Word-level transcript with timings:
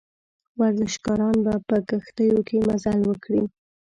ورزشکاران 0.59 1.37
به 1.45 1.53
په 1.67 1.77
کښتیو 1.89 2.39
کې 2.47 2.57
مزل 2.67 2.99
وکړي. 3.05 3.43